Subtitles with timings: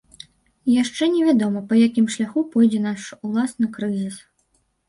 [0.81, 4.15] Яшчэ невядома, па якім шляху пойдзе наш уласны крызіс.